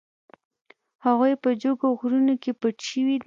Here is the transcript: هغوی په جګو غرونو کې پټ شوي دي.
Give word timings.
هغوی 1.05 1.33
په 1.43 1.49
جګو 1.61 1.87
غرونو 1.99 2.33
کې 2.41 2.51
پټ 2.61 2.77
شوي 2.89 3.15
دي. 3.17 3.19